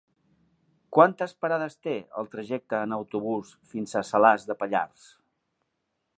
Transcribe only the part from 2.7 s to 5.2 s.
en autobús fins a Salàs de Pallars?